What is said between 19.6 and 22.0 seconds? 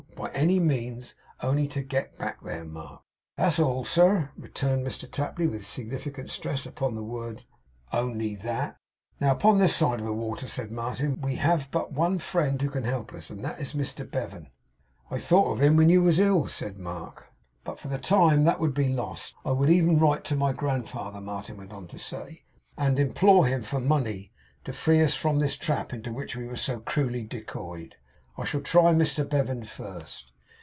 even write to my grandfather,' Martin went on to